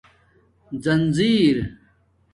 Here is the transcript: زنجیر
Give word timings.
زنجیر 0.83 1.77